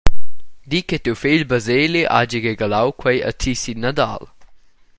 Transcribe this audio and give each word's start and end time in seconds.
Di 0.69 0.79
che 0.87 0.97
tiu 1.03 1.15
fegl 1.21 1.43
Baseli 1.49 2.01
hagi 2.15 2.39
regalau 2.47 2.89
quel 2.99 3.21
a 3.29 3.31
ti 3.41 3.51
sin 3.61 3.79
Nadal.» 3.83 4.23